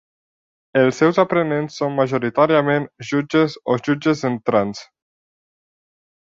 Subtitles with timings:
[0.79, 4.83] Els seus aprenents són majoritàriament jutges o jutges entrants.